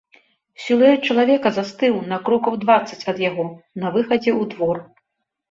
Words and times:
Сілуэт 0.63 1.01
чалавека 1.11 1.51
застыў 1.57 1.99
на 2.13 2.17
крокаў 2.31 2.57
дваццаць 2.65 2.99
ад 3.15 3.23
яго, 3.29 3.47
на 3.85 3.93
выхадзе 3.99 4.31
ў 4.35 4.53
двор. 4.57 4.77